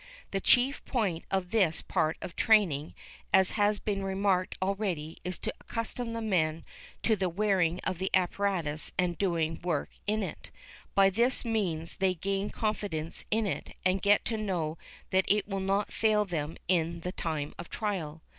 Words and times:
The 0.31 0.41
chief 0.41 0.83
point 0.85 1.25
of 1.29 1.51
this 1.51 1.83
part 1.83 2.17
of 2.23 2.31
the 2.31 2.37
training, 2.41 2.95
as 3.31 3.51
has 3.51 3.77
been 3.77 4.01
remarked 4.03 4.57
already, 4.59 5.19
is 5.23 5.37
to 5.37 5.53
accustom 5.61 6.13
the 6.13 6.23
men 6.23 6.65
to 7.03 7.15
the 7.15 7.29
wearing 7.29 7.79
of 7.81 7.99
the 7.99 8.09
apparatus 8.15 8.91
and 8.97 9.11
to 9.19 9.25
doing 9.27 9.61
work 9.61 9.89
in 10.07 10.23
it. 10.23 10.49
By 10.95 11.11
this 11.11 11.45
means 11.45 11.97
they 11.97 12.15
gain 12.15 12.49
confidence 12.49 13.25
in 13.29 13.45
it, 13.45 13.75
and 13.85 14.01
get 14.01 14.25
to 14.25 14.37
know 14.37 14.79
that 15.11 15.25
it 15.27 15.47
will 15.47 15.59
not 15.59 15.91
fail 15.93 16.25
them 16.25 16.57
in 16.67 17.01
the 17.01 17.11
time 17.11 17.53
of 17.59 17.69
trial. 17.69 18.23